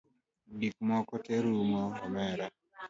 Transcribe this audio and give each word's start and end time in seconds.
Gikmoko 0.59 1.13
te 1.25 1.33
rumo 1.43 1.83
omera 2.05 2.45